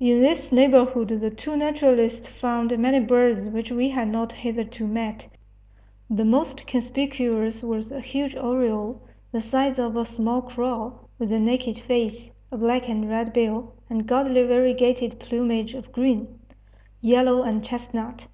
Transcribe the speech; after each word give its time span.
In 0.00 0.22
this 0.22 0.52
neighborhood 0.52 1.08
the 1.08 1.28
two 1.28 1.54
naturalists 1.54 2.28
found 2.28 2.78
many 2.78 2.98
birds 2.98 3.50
which 3.50 3.70
we 3.70 3.90
had 3.90 4.08
not 4.08 4.32
hitherto 4.32 4.86
met. 4.86 5.26
The 6.08 6.24
most 6.24 6.66
conspicuous 6.66 7.62
was 7.62 7.90
a 7.90 8.00
huge 8.00 8.34
oriole, 8.36 9.02
the 9.32 9.42
size 9.42 9.78
of 9.78 9.94
a 9.98 10.06
small 10.06 10.40
crow, 10.40 10.94
with 11.18 11.30
a 11.30 11.38
naked 11.38 11.78
face, 11.78 12.30
a 12.50 12.56
black 12.56 12.88
and 12.88 13.06
red 13.10 13.34
bill, 13.34 13.74
and 13.90 14.06
gaudily 14.06 14.44
variegated 14.44 15.18
plumage 15.18 15.74
of 15.74 15.92
green, 15.92 16.38
yellow, 17.02 17.42
and 17.42 17.62
chestnut. 17.62 18.28